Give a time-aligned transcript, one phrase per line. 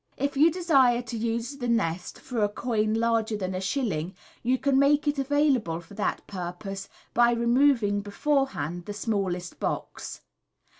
[0.17, 4.57] If you desire to use the nest for a coin larger than a shilling, you
[4.57, 10.21] can make it available for that purpose by reliving beforehand the smallest box.